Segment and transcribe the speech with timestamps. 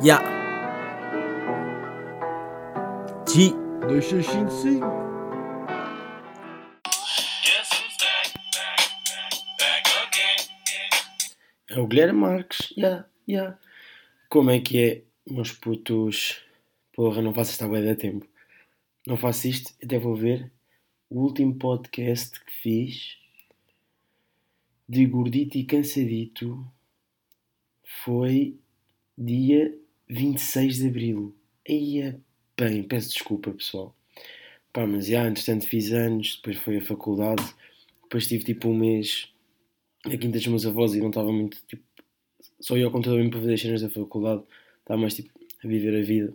[0.00, 0.22] Ya.
[3.26, 3.50] G.
[3.88, 4.86] 2655.
[11.68, 12.72] É o Guilherme Marques.
[12.78, 13.58] Ya, ya.
[14.28, 16.44] Como é que é, meus putos?
[16.92, 18.24] Porra, não faço esta bué de tempo.
[19.04, 20.48] Não faço isto, até vou ver.
[21.10, 23.18] O último podcast que fiz
[24.88, 26.64] de gordito e cansadito
[28.04, 28.56] foi
[29.16, 29.76] dia
[30.08, 31.34] 26 de Abril.
[31.64, 32.20] Eia,
[32.56, 33.94] bem, peço desculpa pessoal.
[34.72, 37.42] Pá, mas já, entretanto fiz anos, depois foi a faculdade,
[38.02, 39.32] depois tive tipo um mês
[40.04, 41.82] na quinta dos meus avós e não estava muito, tipo,
[42.60, 44.42] só ia ao computador mesmo para fazer as cenas da faculdade,
[44.80, 45.30] estava mais tipo
[45.64, 46.34] a viver a vida.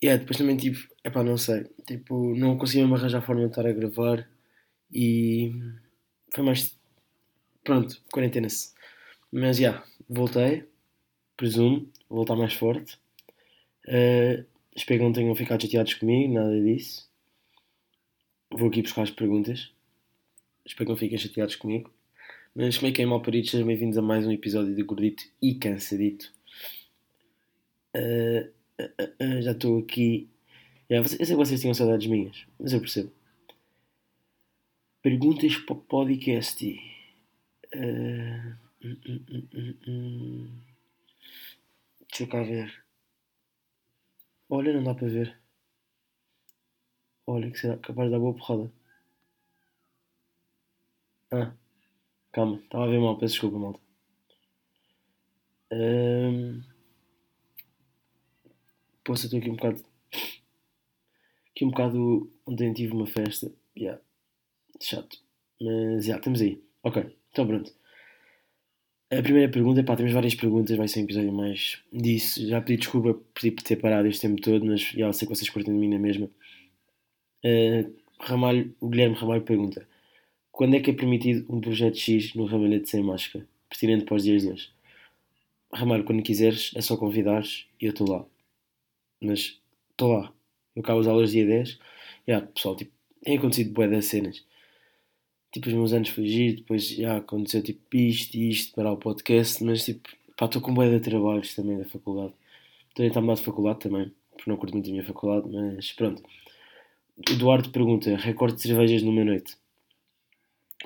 [0.00, 3.48] E yeah, depois também tipo, epá, não sei, tipo, não conseguia me arranjar forma de
[3.48, 4.28] estar a gravar
[4.92, 5.52] e
[6.34, 6.78] foi mais,
[7.64, 8.74] pronto, quarentena-se.
[9.32, 10.64] Mas já, yeah, voltei,
[11.38, 12.98] presumo, vou voltar mais forte.
[13.86, 14.44] Uh,
[14.76, 17.08] espero que não tenham ficado chateados comigo, nada disso.
[18.50, 19.72] Vou aqui buscar as perguntas.
[20.66, 21.90] Espero que não fiquem chateados comigo.
[22.54, 23.50] Mas como é que é, malparidos?
[23.50, 26.30] Sejam bem-vindos a mais um episódio de Gordito e Cansadito.
[27.96, 28.50] Uh,
[28.82, 30.28] uh, uh, já estou aqui.
[30.90, 33.12] Yeah, eu sei que vocês tinham saudades minhas, mas eu percebo.
[35.02, 36.80] Perguntas para o podcast.
[37.74, 38.98] Hum, hum,
[39.86, 40.48] hum,
[42.18, 42.84] Deixa eu cá ver.
[44.48, 45.40] Olha, não dá para ver.
[47.24, 48.72] Olha, que será capaz de dar boa porrada.
[51.30, 51.54] Ah,
[52.32, 53.80] calma, estava a ver mal, peço desculpa, malta.
[55.70, 56.60] Um...
[59.04, 59.84] Posso, estou aqui um bocado.
[61.50, 62.32] Aqui um bocado.
[62.44, 63.54] Ontem tive uma festa.
[63.76, 64.02] Yeah.
[64.80, 65.22] Chato.
[65.60, 66.64] Mas já, yeah, estamos aí.
[66.82, 67.77] Ok, então pronto.
[69.10, 72.46] A primeira pergunta, pá, temos várias perguntas, vai ser um episódio mais disso.
[72.46, 75.72] Já pedi desculpa por ter parado este tempo todo, mas já sei que vocês curtem
[75.72, 76.28] de mim na mesma.
[77.42, 79.88] Uh, Ramalho, o Guilherme Ramalho pergunta:
[80.52, 83.48] Quando é que é permitido um projeto X no Ramalhete sem máscara?
[83.70, 84.70] Pertinente para os dias de hoje.
[85.72, 88.26] Ramalho, quando quiseres, é só convidares e eu estou lá.
[89.22, 89.58] Mas
[89.90, 90.32] estou lá.
[90.76, 91.78] Eu acabo as aulas dia 10.
[92.28, 92.92] Yeah, pessoal, tipo,
[93.22, 94.44] tem acontecido boé das cenas
[95.52, 99.62] tipo, os meus anos fugir, depois já aconteceu tipo isto e isto para o podcast,
[99.64, 102.34] mas tipo, pá, estou com boia de trabalhos também da faculdade.
[102.88, 105.92] Estou a tentar mudar de faculdade também, porque não curto muito a minha faculdade, mas
[105.92, 106.22] pronto.
[107.18, 109.56] O Eduardo pergunta: recorde de cervejas numa noite?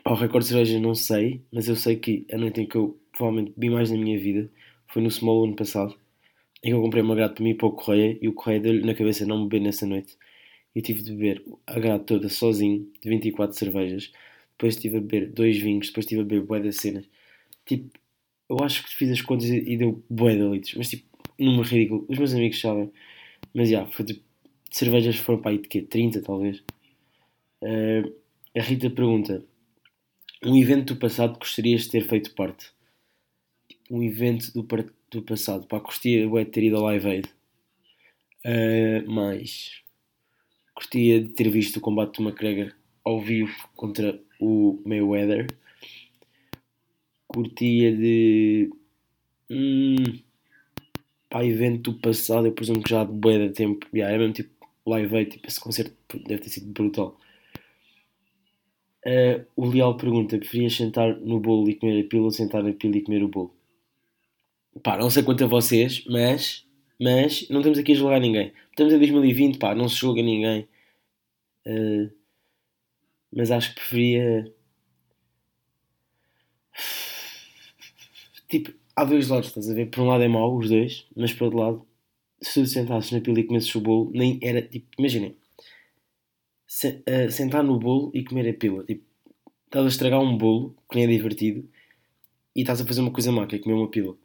[0.02, 2.76] Pá, o recorde de cervejas não sei, mas eu sei que a noite em que
[2.76, 4.50] eu provavelmente bebi mais na minha vida
[4.88, 5.94] foi no Small ano passado,
[6.62, 8.60] em que eu comprei uma grade para mim e para o Correia, e o Correia
[8.60, 10.16] deu-lhe na cabeça não beber nessa noite.
[10.74, 14.10] E tive de beber a grade toda sozinho, de 24 cervejas
[14.52, 17.08] depois estive a beber dois vinhos, depois estive a beber bué das cenas.
[17.66, 17.90] Tipo,
[18.48, 21.06] eu acho que fiz as contas e, deu bué de litros, mas tipo,
[21.38, 22.06] número ridículo.
[22.08, 22.92] Os meus amigos sabem.
[23.54, 24.22] Mas já, yeah, foi tipo,
[24.70, 25.82] cervejas foram para aí de quê?
[25.82, 26.62] 30 talvez.
[27.62, 28.12] Uh,
[28.56, 29.44] a Rita pergunta:
[30.44, 32.70] Um evento do passado gostarias de ter feito parte?
[33.90, 34.66] Um evento do,
[35.10, 37.28] do passado, pá, gostaria de ter ido ao Live Aid.
[38.44, 39.82] Uh, mas
[40.74, 42.74] gostaria de ter visto o combate do McGregor
[43.04, 45.46] ao vivo contra o Mayweather.
[47.28, 48.70] Curtia de.
[49.50, 50.18] Hum,
[51.30, 53.86] pá, evento do passado, eu presumo que já de boa de tempo.
[53.94, 54.50] Yeah, era mesmo tipo
[54.86, 55.94] live aid, tipo, esse concerto
[56.26, 57.18] deve ter sido brutal.
[59.06, 62.72] Uh, o Leal pergunta: preferias sentar no bolo e comer a pila ou sentar na
[62.72, 63.54] pila e comer o bolo?
[64.82, 66.66] Pá, não sei quanto a vocês, mas,
[67.00, 68.52] mas não estamos aqui a julgar ninguém.
[68.70, 70.66] Estamos em 2020, pá, não se julga ninguém.
[71.66, 72.10] Uh,
[73.32, 74.52] mas acho que preferia.
[78.48, 79.86] Tipo, há dois lados, estás a ver?
[79.90, 81.86] Por um lado é mau, os dois, mas por outro lado,
[82.40, 85.36] se tu sentasses na pila e comesses o bolo, nem era tipo, imaginem,
[86.66, 89.04] se, uh, sentar no bolo e comer a pila, tipo,
[89.66, 91.68] estás a estragar um bolo, que nem é divertido,
[92.54, 94.16] e estás a fazer uma coisa má, que é comer uma pila.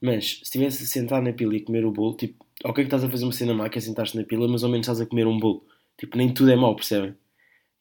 [0.00, 3.04] Mas se estivesse a sentar na pila e comer o bolo, tipo, ok que estás
[3.04, 5.06] a fazer uma cena má, que é sentar-te na pila, mas ao menos estás a
[5.06, 5.66] comer um bolo.
[5.98, 7.14] Tipo, nem tudo é mau, percebem?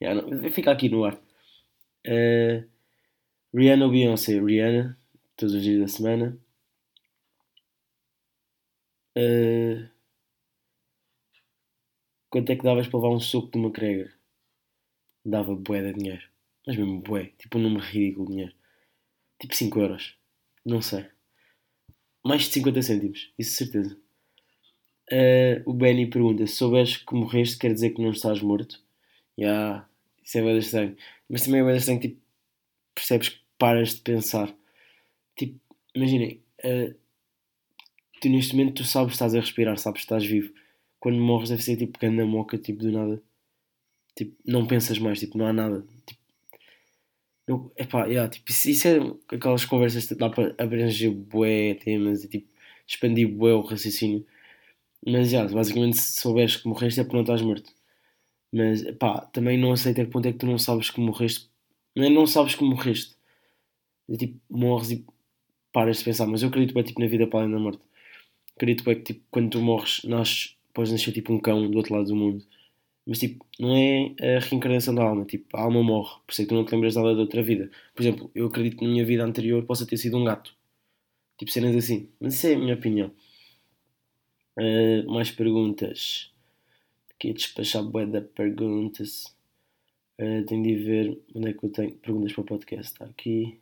[0.02, 1.16] Yeah, fica aqui no ar.
[2.06, 2.68] Uh,
[3.54, 4.40] Rihanna ou Beyoncé?
[4.40, 4.98] Rihanna,
[5.38, 6.38] todos os dias da semana.
[9.18, 9.88] Uh,
[12.30, 14.12] quanto é que davas para levar um soco de uma McGregor?
[15.26, 16.24] Dava bué de dinheiro.
[16.66, 17.32] Mas mesmo bué.
[17.38, 18.56] Tipo um número ridículo de dinheiro.
[19.40, 20.18] Tipo 5 euros.
[20.66, 21.06] Não sei.
[22.26, 23.34] Mais de 50 cêntimos.
[23.38, 23.98] Isso certeza.
[25.12, 28.83] Uh, o Benny pergunta: se souberes que morreste, quer dizer que não estás morto?
[29.38, 29.88] Yeah.
[30.24, 30.96] Isso é bem estranho.
[31.30, 32.22] Mas também é bem estranho, tipo,
[32.96, 34.54] percebes que paras de pensar.
[35.36, 35.60] Tipo,
[35.96, 36.96] imaginem, uh,
[38.22, 40.54] tu neste momento tu sabes que estás a respirar, sabes que estás vivo.
[41.00, 43.22] Quando morres deve ser tipo ganda moca, tipo do nada.
[44.16, 45.86] Tipo, não pensas mais, tipo, não há nada.
[46.06, 46.22] Tipo,
[47.48, 52.24] não, epá, yeah, tipo, isso, isso é aquelas conversas que dá para abranger bué temas
[52.24, 52.48] e tipo,
[52.88, 54.26] expandir bué o raciocínio.
[55.06, 57.72] Mas já, yeah, basicamente se souberes que morreste é porque não estás morto.
[58.54, 61.50] Mas pá, também não aceito a que ponto é que tu não sabes que morreste.
[61.96, 63.16] Não, não sabes que morreste.
[64.10, 65.06] É, tipo, morres e
[65.72, 66.28] paras de pensar.
[66.28, 67.82] Mas eu acredito bem tipo, na vida para além da morte.
[68.56, 71.96] Acredito bem que tipo, quando tu morres, nasces, podes nascer tipo um cão do outro
[71.96, 72.46] lado do mundo.
[73.08, 75.26] Mas tipo, não é a reencarnação da alma.
[75.26, 76.16] Tipo, a alma morre.
[76.28, 77.72] Por isso é que tu não te lembras nada da outra vida.
[77.96, 80.56] Por exemplo, eu acredito que na minha vida anterior possa ter sido um gato.
[81.38, 82.10] Tipo, cenas assim.
[82.20, 83.12] Mas isso é a minha opinião.
[84.58, 86.33] Uh, mais perguntas
[87.16, 89.36] aqui a despachar bué de perguntas.
[90.20, 92.94] Uh, tenho de ver onde é que eu tenho perguntas para o podcast.
[92.94, 93.60] Está aqui.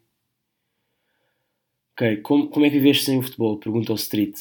[1.93, 3.57] Ok, como, como é que viveste sem o futebol?
[3.59, 4.37] Pergunta ao Street.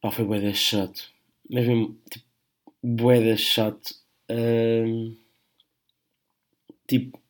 [0.00, 1.10] Pá, foi bué de chato.
[1.50, 2.26] Mas mesmo, tipo,
[2.82, 3.94] bué de chato.
[4.30, 5.16] Uh,
[6.86, 7.20] tipo,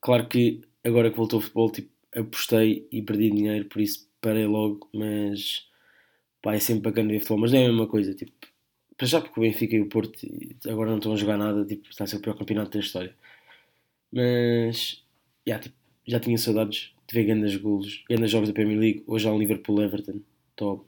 [0.00, 4.46] claro que agora que voltou o futebol, tipo, apostei e perdi dinheiro, por isso parei
[4.46, 5.66] logo, mas
[6.42, 8.32] pá, é sempre bacana ver futebol, mas não é a mesma coisa, tipo,
[9.00, 10.28] para já porque o Benfica e o Porto
[10.68, 13.16] agora não estão a jogar nada, tipo, está a ser o pior campeonato da história.
[14.12, 15.02] Mas
[15.48, 15.74] yeah, tipo,
[16.06, 19.38] já tinha saudades de ver grandes golos, grandes jogos da Premier League, hoje há um
[19.38, 20.20] Liverpool Everton,
[20.54, 20.84] top.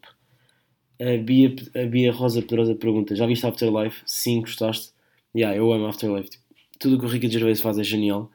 [1.00, 4.02] A Bia, a Bia Rosa Pedrosa pergunta: Já viste Afterlife?
[4.04, 4.92] Sim, gostaste?
[5.34, 6.28] Yeah, eu amo Afterlife.
[6.28, 6.44] Tipo,
[6.78, 8.30] tudo o que o Ricky Gervais faz é genial.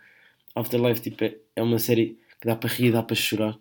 [0.56, 3.56] Afterlife tipo, é, é uma série que dá para rir, dá para chorar.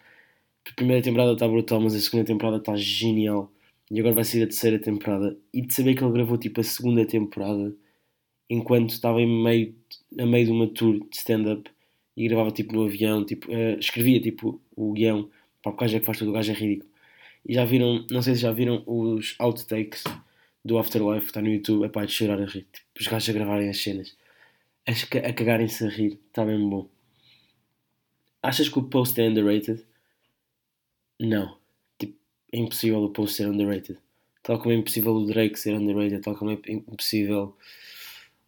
[0.66, 3.52] A primeira temporada está brutal, mas a segunda temporada está genial
[3.90, 5.36] e agora vai sair a terceira temporada.
[5.52, 7.74] E de saber que ele gravou tipo a segunda temporada
[8.48, 9.74] enquanto estava em meio,
[10.18, 11.70] a meio de uma tour de stand-up
[12.16, 15.30] e gravava tipo no avião, tipo, uh, escrevia tipo o guião,
[15.62, 16.90] para o gajo é que faz tudo, o gajo é ridículo.
[17.44, 20.04] E já viram, não sei se já viram os outtakes
[20.64, 23.32] do Afterlife está no YouTube, é para de chorar a rir, tipo, os gajos a
[23.32, 24.16] gravarem as cenas,
[24.86, 24.92] a,
[25.28, 26.88] a cagarem-se a rir, está bem bom.
[28.42, 29.84] Achas que o post é underrated?
[31.20, 31.65] Não
[32.52, 33.98] é impossível o Post ser underrated.
[34.42, 37.56] Tal como é impossível o Drake ser underrated, tal como é impossível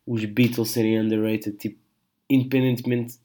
[0.07, 1.79] os Beatles serem underrated, tipo,
[2.31, 3.19] independentemente.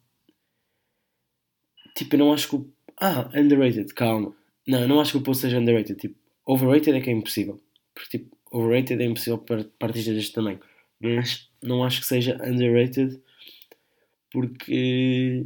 [1.96, 2.70] Tipo, eu não acho que o.
[3.00, 4.36] Ah, underrated, calma.
[4.68, 6.00] Não, eu não acho que o Post seja underrated.
[6.00, 6.16] Tipo,
[6.46, 7.62] overrated é que é impossível.
[7.94, 10.60] Porque, tipo, overrated é impossível para, para artistas deste tamanho.
[11.00, 13.22] Mas não acho que seja underrated
[14.34, 15.46] porque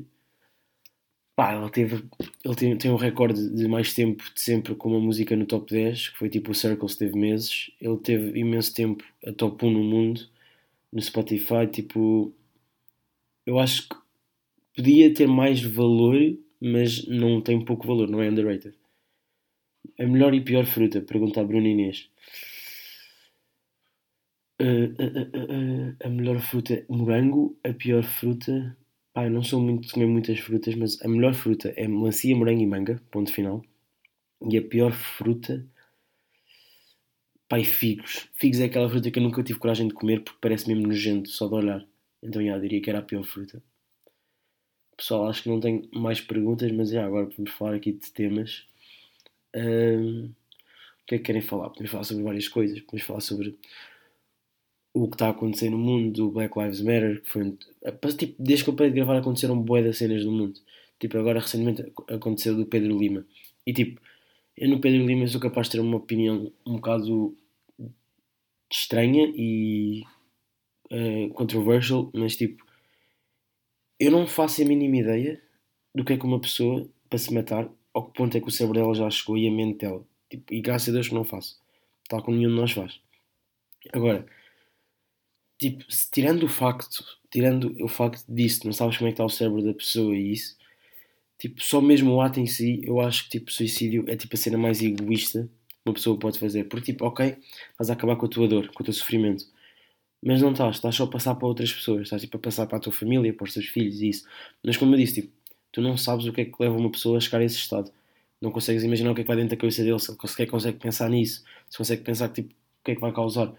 [1.38, 2.04] Pá, ele teve.
[2.44, 5.72] Ele tem, tem um recorde de mais tempo de sempre com uma música no top
[5.72, 7.69] 10, que foi tipo o Circles, teve meses.
[7.80, 10.22] Ele teve imenso tempo a top 1 no mundo,
[10.92, 11.68] no Spotify.
[11.72, 12.34] Tipo,
[13.45, 13.95] eu acho que
[14.75, 16.18] podia ter mais valor,
[16.60, 18.75] mas não tem pouco valor, não é underrated.
[20.00, 21.01] A melhor e pior fruta?
[21.01, 22.10] Pergunta a Bruno Inês.
[24.60, 28.75] Uh, uh, uh, a melhor fruta morango, a pior fruta
[29.17, 32.35] Pá, eu não sou muito de comer muitas frutas, mas a melhor fruta é melancia,
[32.35, 33.65] morango e manga, ponto final.
[34.47, 35.65] E a pior fruta.
[37.49, 38.29] Pai, figos.
[38.35, 41.29] Figos é aquela fruta que eu nunca tive coragem de comer porque parece mesmo nojento
[41.29, 41.83] só de olhar.
[42.21, 43.59] Então, já, diria que era a pior fruta.
[44.95, 48.67] Pessoal, acho que não tenho mais perguntas, mas já, agora vamos falar aqui de temas.
[49.55, 51.69] Um, o que é que querem falar?
[51.69, 52.79] Podemos falar sobre várias coisas.
[52.81, 53.57] Podemos falar sobre
[55.04, 57.58] o que está a acontecer no mundo do Black Lives Matter, que foi
[58.18, 60.60] tipo, desde que eu parei de gravar aconteceram bué das cenas do mundo.
[61.00, 63.25] Tipo, agora recentemente aconteceu do Pedro Lima.
[63.66, 64.01] E tipo,
[64.56, 67.38] eu no Pedro Lima sou capaz de ter uma opinião um bocado
[68.72, 70.04] estranha e
[70.92, 72.66] uh, controversial, mas tipo,
[74.00, 75.42] eu não faço a mínima ideia
[75.94, 78.51] do que é que uma pessoa para se matar, ao que ponto é que o
[78.51, 80.04] cérebro dela já chegou e a mente dela.
[80.30, 81.60] Tipo, e graças a Deus que não faço.
[82.10, 83.00] Tal como nenhum de nós faz.
[83.94, 84.25] Agora,
[85.59, 89.29] tipo, tirando o facto, tirando o facto disso, não sabes como é que está o
[89.29, 90.57] cérebro da pessoa e isso,
[91.39, 94.37] tipo, só mesmo o ato em si, eu acho que tipo, suicídio é tipo a
[94.37, 95.49] cena mais egoísta
[95.83, 96.65] que uma pessoa pode fazer.
[96.65, 97.37] Porque tipo, ok,
[97.77, 99.45] vais acabar com a tua dor, com o teu sofrimento.
[100.23, 102.77] Mas não estás, estás só a passar para outras pessoas, estás tipo a passar para
[102.77, 104.27] a tua família, para os teus filhos e isso.
[104.63, 105.33] Mas como eu disse, tipo,
[105.71, 107.91] tu não sabes o que é que leva uma pessoa a chegar a esse estado.
[108.41, 110.51] Não consegues imaginar o que é que vai dentro da cabeça dele, se ele consegue,
[110.51, 113.53] consegue pensar nisso, se consegue pensar tipo, o que é que vai causar.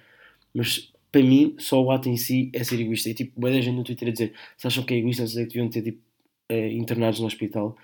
[0.55, 3.09] Mas para mim, só o ato em si é ser egoísta.
[3.11, 5.43] E tipo, boa gente no Twitter a dizer se acham que é egoísta, vocês é
[5.43, 6.03] que deviam ter tipo,
[6.49, 7.77] eh, internados no hospital.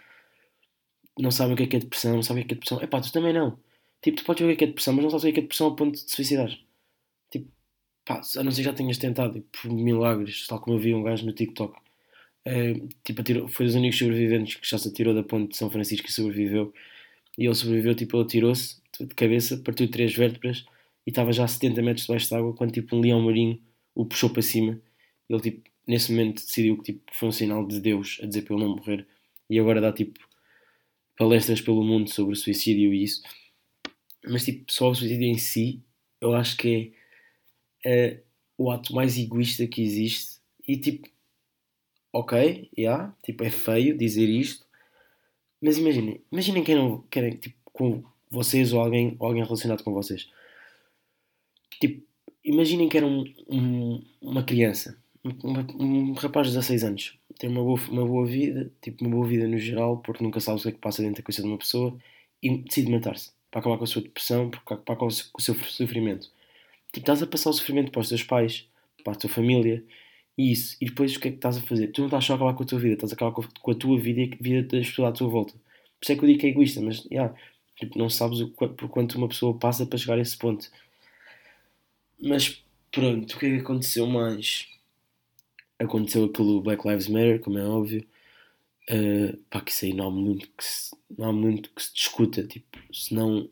[1.18, 2.60] Não sabem o que é que é depressão, não sabem o que é, que é
[2.60, 2.80] depressão.
[2.82, 3.58] É pá, tu também não.
[4.02, 5.30] Tipo, tu podes ver o que é, que é depressão, mas não sabes o que
[5.30, 6.50] é, que é depressão a ponto de te suicidar.
[7.30, 7.50] Tipo,
[8.04, 10.94] pá, a não ser que já tenhas tentado, tipo, por milagres, tal como eu vi
[10.94, 11.78] um gajo no TikTok.
[12.46, 15.70] Uh, tipo, atirou, foi dos únicos sobreviventes que já se atirou da ponte de São
[15.70, 16.74] Francisco e sobreviveu.
[17.38, 20.64] E ele sobreviveu, tipo, ele atirou-se, de cabeça, partiu três vértebras
[21.06, 23.60] e estava já a 70 metros debaixo de água quando tipo um leão marinho
[23.94, 24.80] o puxou para cima.
[25.28, 28.54] Ele tipo, nesse momento decidiu que tipo, foi um sinal de Deus a dizer para
[28.56, 29.06] ele não morrer
[29.48, 30.18] e agora dá tipo
[31.16, 33.22] palestras pelo mundo sobre suicídio e isso.
[34.26, 35.82] Mas tipo, só o suicídio em si,
[36.20, 36.92] eu acho que
[37.84, 38.20] é,
[38.56, 41.08] o ato mais egoísta que existe e tipo,
[42.12, 44.66] ok, yeah, tipo, é feio dizer isto,
[45.60, 49.92] mas imaginem, imaginem quem não querem, tipo, com vocês ou alguém, ou alguém relacionado com
[49.92, 50.28] vocês.
[51.80, 52.06] Tipo,
[52.44, 55.30] imaginem que era um, um, uma criança, um,
[55.82, 59.48] um, rapaz de 16 anos, tem uma boa, uma boa vida, tipo, uma boa vida
[59.48, 61.58] no geral, porque nunca sabe o que é que passa dentro da cabeça de uma
[61.58, 61.96] pessoa,
[62.42, 66.28] e decide matar-se, para acabar com a sua depressão, para acabar com o seu sofrimento.
[66.92, 68.68] Tipo, estás a passar o sofrimento para os teus pais,
[69.02, 69.82] para a tua família,
[70.36, 70.76] e isso.
[70.80, 71.88] E depois o que é que estás a fazer?
[71.88, 73.74] Tu não estás só a acabar com a tua vida, estás a acabar com a
[73.74, 75.52] tua vida e a vida das pessoas à tua volta.
[75.52, 77.34] Por isso é que eu digo que é egoísta, mas yeah,
[77.76, 80.70] tipo, não sabes o, por quanto uma pessoa passa para chegar a esse ponto.
[82.24, 84.66] Mas pronto, o que é que aconteceu mais?
[85.78, 88.06] Aconteceu aquilo Black Lives Matter, como é óbvio.
[88.90, 91.94] Uh, pá, que isso aí não há muito que se, não há muito que se
[91.94, 92.46] discuta.
[92.46, 93.48] Tipo, se não.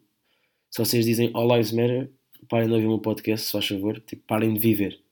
[0.71, 2.11] Se vocês dizem All Lives Matter,
[2.49, 4.01] parem de ouvir o meu podcast, se faz favor.
[4.01, 5.03] Tipo, parem de viver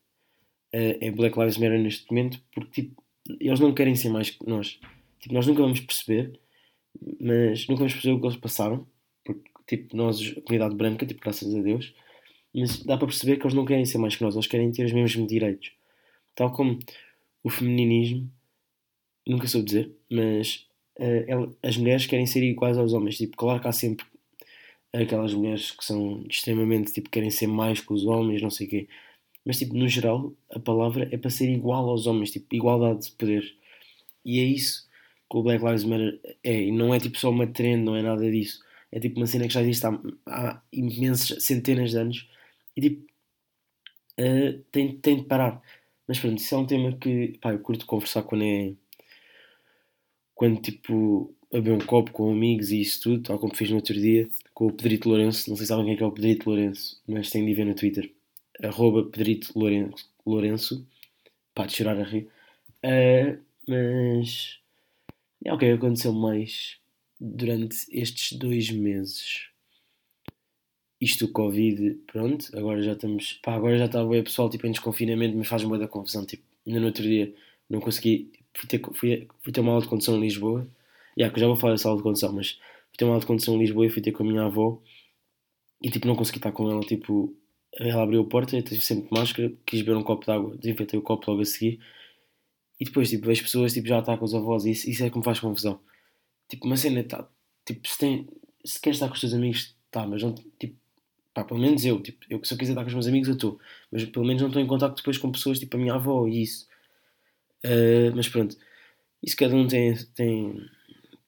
[0.75, 3.03] uh, é Black Lives Matter neste momento, porque tipo,
[3.39, 4.81] eles não querem ser mais que nós.
[5.21, 6.39] Tipo, nós nunca vamos perceber,
[7.21, 8.87] mas nunca vamos perceber o que eles passaram,
[9.25, 11.95] porque tipo, nós, a comunidade branca, tipo, graças a Deus,
[12.55, 14.85] mas dá para perceber que eles não querem ser mais que nós, eles querem ter
[14.85, 15.73] os mesmos direitos.
[16.35, 16.79] Tal como
[17.43, 18.31] o feminismo,
[19.27, 20.67] nunca soube dizer, mas
[20.99, 23.17] uh, ela, as mulheres querem ser iguais aos homens.
[23.17, 24.07] Tipo, claro que há sempre
[24.93, 28.71] aquelas mulheres que são extremamente, tipo, querem ser mais que os homens, não sei o
[28.71, 28.89] quê.
[29.45, 33.13] Mas, tipo, no geral, a palavra é para ser igual aos homens, tipo, igualdade de
[33.13, 33.45] poder.
[34.25, 34.89] E é isso
[35.31, 36.63] que o Black Lives Matter é.
[36.65, 38.61] E não é, tipo, só uma trend, não é nada disso.
[38.93, 42.29] É, tipo, uma cena que já existe há, há imensas, centenas de anos.
[42.81, 43.07] E, tipo,
[44.21, 45.63] uh, tem, tem de parar.
[46.07, 48.75] Mas, pronto, isso é um tema que, pá, eu curto conversar quando é...
[50.35, 53.95] Quando, tipo, beber um copo com amigos e isso tudo, tal como fiz no outro
[53.95, 55.51] dia, com o Pedrito Lourenço.
[55.51, 57.67] Não sei se sabem quem é, que é o Pedrito Lourenço, mas têm de ver
[57.67, 58.11] no Twitter
[58.63, 60.87] arroba Pedrito Lourenço, Lourenço
[61.55, 62.29] pá, de chorar a rir.
[62.85, 64.59] Uh, mas
[65.45, 66.79] é o que aconteceu mais
[67.19, 69.50] durante estes dois meses.
[71.01, 73.35] Isto o Covid, pronto, agora já estamos.
[73.43, 76.27] Pá, agora já está o pessoal tipo, em desconfinamento, mas faz-me da confusão.
[76.27, 77.35] Tipo, ainda no outro dia
[77.69, 78.31] não consegui.
[78.55, 80.69] Fui ter, fui, fui ter uma aula de condução em Lisboa.
[81.19, 83.27] Yeah, que já vou falar dessa aula de condução, mas fui ter uma aula de
[83.27, 84.81] condução em Lisboa e fui ter com a minha avó
[85.83, 87.35] e tipo não consegui estar com ela tipo
[87.79, 90.99] ela abriu a porta, eu tive sempre máscara, quis beber um copo de água, desinfetei
[90.99, 91.81] o copo logo a seguir.
[92.81, 95.11] E depois, tipo, vejo pessoas, tipo, já está com os avós e isso, isso é
[95.11, 95.81] que me faz confusão.
[96.49, 97.29] Tipo, uma cena, tá,
[97.65, 98.29] tipo, se, tem,
[98.65, 100.77] se queres estar com os teus amigos, tá, mas não, tipo,
[101.35, 103.35] pá, pelo menos eu, tipo, eu, se eu quiser estar com os meus amigos, eu
[103.35, 103.61] estou.
[103.91, 106.43] Mas pelo menos não estou em contato depois com pessoas, tipo, a minha avó e
[106.43, 106.69] isso.
[107.65, 108.57] Uh, mas pronto,
[109.23, 110.57] isso cada um tem, tem,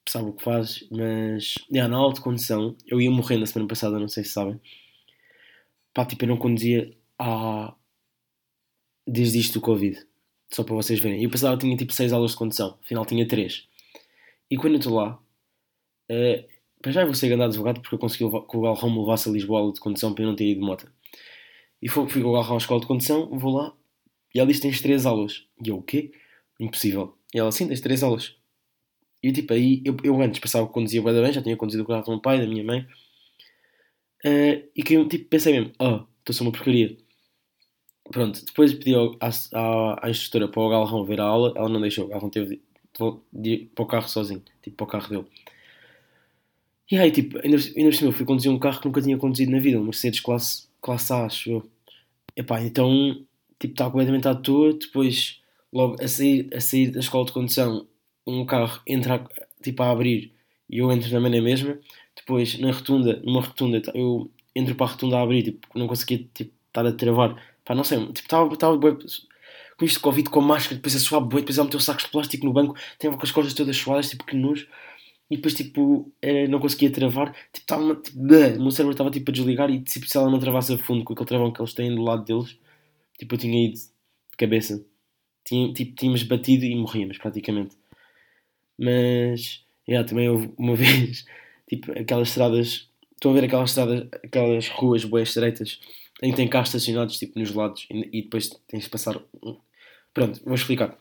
[0.08, 3.98] sabe o que faz, mas, yeah, na alta condição, eu ia morrendo na semana passada,
[3.98, 4.60] não sei se sabem
[5.94, 7.74] Pá, tipo, eu não conduzia há...
[9.06, 9.98] desde isto do Covid.
[10.50, 11.22] Só para vocês verem.
[11.22, 12.78] Eu pensava que tinha tipo 6 aulas de condução.
[12.82, 13.68] Afinal tinha 3.
[14.50, 15.22] E quando eu estou lá...
[16.10, 16.51] Uh,
[16.82, 19.28] para já eu vou ser andar advogado porque eu consegui que o Galrão me levasse
[19.28, 20.90] a Lisboa aula de condução para eu não ter ido de moto.
[21.80, 23.74] E fui, fui com o Galrão à escola de condução, vou lá
[24.34, 25.46] e ela diz tens 3 aulas.
[25.64, 26.12] E eu, o quê?
[26.58, 27.16] Impossível.
[27.34, 28.36] E ela, sim, tens 3 aulas.
[29.22, 31.86] E eu, tipo, aí, eu, eu antes pensava que conduzia bem, já tinha conduzido o
[31.86, 32.86] carro do meu pai, da minha mãe.
[34.24, 36.96] Uh, e que eu tipo, pensei mesmo, oh, estou ser uma porcaria.
[38.10, 42.04] Pronto, depois pedi à, à, instrutora para o Galrão ver a aula, ela não deixou,
[42.04, 42.62] o Galrão teve de,
[43.32, 45.26] de, de, para o carro sozinho, tipo para o carro dele.
[46.92, 49.16] E aí, tipo, ainda, ainda por cima eu fui conduzir um carro que nunca tinha
[49.16, 51.70] conduzido na vida, um Mercedes classe, classe A, acho eu.
[52.36, 53.24] Epá, então,
[53.58, 55.40] tipo, estava completamente à toa, depois,
[55.72, 57.86] logo a sair, a sair da escola de condução,
[58.26, 59.26] um carro entra,
[59.62, 60.34] tipo, a abrir
[60.68, 61.78] e eu entro na mesma,
[62.14, 66.28] depois, na rotunda, numa rotunda, eu entro para a rotunda a abrir, tipo, não conseguia
[66.34, 67.42] tipo, estar a travar.
[67.64, 70.98] Pá, não sei, tipo, estava, estava com isto de Covid, com a máscara, depois a
[70.98, 73.76] suar boi, depois ela meteu sacos de plástico no banco, estava com as costas todas
[73.78, 74.66] suadas, tipo, que nojo.
[75.32, 79.30] E depois, tipo, eh, não conseguia travar, tipo, estava, tipo, o meu cérebro estava, tipo,
[79.30, 81.72] a desligar e, tipo, se ela não travasse a fundo com aquele travão que eles
[81.74, 82.58] têm do lado deles,
[83.18, 84.84] tipo, eu tinha ido de cabeça.
[85.44, 87.76] Tinha, tipo, tínhamos batido e morríamos, praticamente.
[88.78, 91.24] Mas, yeah, também houve uma vez
[91.68, 95.80] tipo aquelas estradas, estão a ver aquelas estradas, aquelas ruas boas estreitas
[96.22, 99.18] em que tem carros estacionados tipo nos lados e, e depois tens de passar.
[100.12, 100.98] Pronto, vou explicar.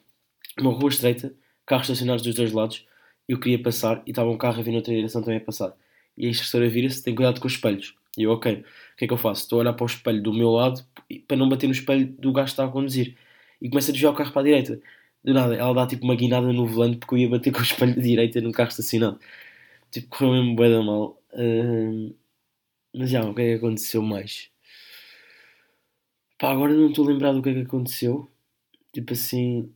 [0.60, 1.34] Uma rua estreita,
[1.66, 2.86] carros estacionados dos dois lados,
[3.34, 5.74] eu queria passar e estava um carro a vir noutra direção também a passar.
[6.18, 7.96] e a instrutora vira-se, tem cuidado com os espelhos.
[8.18, 9.44] E eu, ok, o que é que eu faço?
[9.44, 10.86] Estou a olhar para o espelho do meu lado
[11.28, 13.18] para não bater no espelho do gajo que está a conduzir.
[13.62, 14.82] E começa a desviar o carro para a direita.
[15.24, 17.64] Do nada, ela dá tipo uma guinada no volante porque eu ia bater com o
[17.64, 19.20] espelho da direita no carro estacionado.
[19.92, 21.22] Tipo, correu mesmo bem da mal.
[21.34, 22.16] Uh,
[22.94, 24.50] mas já, o que é que aconteceu mais?
[26.38, 28.30] Pá, agora não estou a lembrar do que é que aconteceu.
[28.94, 29.74] Tipo assim,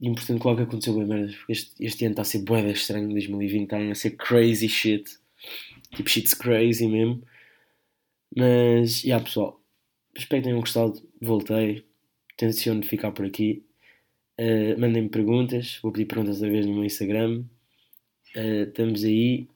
[0.00, 1.34] importante claro que aconteceu bem merdas.
[1.34, 5.18] Porque este, este ano está a ser boeda estranho, 2020 está a ser crazy shit.
[5.94, 7.22] Tipo, shit's crazy mesmo.
[8.36, 9.60] Mas, já yeah, pessoal,
[10.16, 11.02] espero que tenham gostado.
[11.20, 11.84] Voltei.
[12.36, 13.64] Tenciono ficar por aqui.
[14.38, 15.78] Uh, Mandem-me perguntas.
[15.82, 17.44] Vou pedir perguntas outra vez no meu Instagram.
[18.36, 19.48] Uh, estamos aí.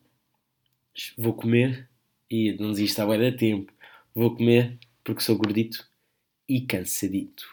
[1.17, 1.89] Vou comer.
[2.29, 3.73] E não desisto há bem tempo.
[4.15, 5.87] Vou comer porque sou gordito
[6.49, 7.45] e cansadito.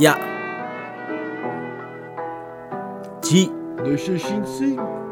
[0.00, 0.16] Ya.
[0.16, 0.30] Yeah.
[3.22, 3.50] G.
[3.84, 5.09] 2655.